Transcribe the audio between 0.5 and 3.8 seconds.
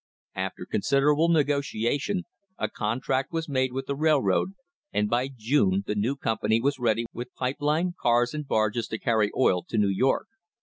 considerable negotiation a contract was made